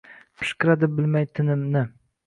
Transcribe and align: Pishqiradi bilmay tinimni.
Pishqiradi 0.43 0.91
bilmay 0.97 1.31
tinimni. 1.35 1.89